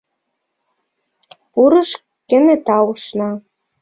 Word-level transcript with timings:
Пурыш 1.51 1.89
кенета 2.27 2.77
ушна. 2.91 3.29